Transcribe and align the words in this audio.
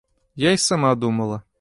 Я 0.35 0.51
і 0.51 0.57
сама 0.57 0.95
думала. 0.95 1.41